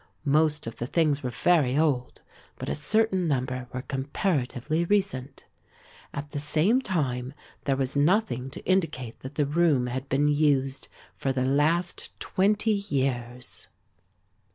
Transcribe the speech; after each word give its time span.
Most 0.25 0.65
of 0.65 0.77
the 0.77 0.87
things 0.87 1.21
were 1.21 1.29
very 1.29 1.77
old 1.77 2.21
but 2.57 2.69
a 2.69 2.73
certain 2.73 3.27
number 3.27 3.67
were 3.71 3.83
comparatively 3.83 4.83
recent. 4.83 5.45
At 6.11 6.31
the 6.31 6.39
same 6.39 6.81
time 6.81 7.35
there 7.65 7.75
was 7.75 7.95
nothing 7.95 8.49
to 8.49 8.65
indicate 8.65 9.19
that 9.19 9.35
the 9.35 9.45
room 9.45 9.85
had 9.85 10.09
been 10.09 10.27
used 10.27 10.87
for 11.15 11.31
the 11.31 11.45
last 11.45 12.19
twenty 12.19 12.71
years. 12.73 13.67